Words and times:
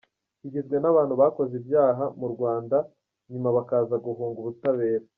Kigizwe 0.39 0.75
n’abantu 0.79 1.13
bakoze 1.21 1.53
ibyaha 1.61 2.05
mu 2.19 2.27
Rwanda 2.33 2.77
nyuma 3.31 3.49
bakaza 3.57 3.95
guhunga 4.05 4.37
ubutabera. 4.41 5.05